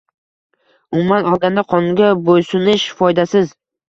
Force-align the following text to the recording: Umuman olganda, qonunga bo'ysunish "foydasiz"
Umuman 0.93 1.27
olganda, 1.31 1.63
qonunga 1.73 2.07
bo'ysunish 2.29 2.87
"foydasiz" 3.03 3.53